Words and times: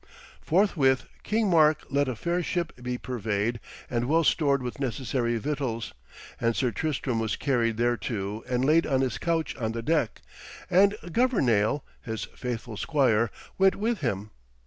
Forthwith 0.41 1.05
King 1.21 1.47
Mark 1.51 1.85
let 1.91 2.07
a 2.07 2.15
fair 2.15 2.41
ship 2.41 2.73
be 2.81 2.97
purveyed 2.97 3.59
and 3.87 4.09
well 4.09 4.23
stored 4.23 4.63
with 4.63 4.79
necessary 4.79 5.37
victuals, 5.37 5.93
and 6.39 6.55
Sir 6.55 6.71
Tristram 6.71 7.19
was 7.19 7.35
carried 7.35 7.77
thereto 7.77 8.41
and 8.49 8.65
laid 8.65 8.87
on 8.87 9.01
his 9.01 9.19
couch 9.19 9.55
on 9.57 9.73
the 9.73 9.83
deck, 9.83 10.23
and 10.71 10.93
Governale, 11.11 11.83
his 12.01 12.25
faithful 12.35 12.77
squire, 12.77 13.29
went 13.59 13.75
with 13.75 13.99
him. 13.99 14.31